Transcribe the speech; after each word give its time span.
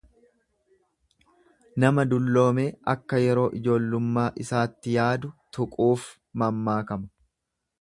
Nama 1.83 2.05
dulloomee 2.13 2.65
akka 2.95 3.21
yeroo 3.25 3.45
ijoollummaa 3.59 4.27
isaatti 4.47 4.97
yaadu 4.99 5.33
tuquuf 5.59 6.09
mammaakama. 6.45 7.13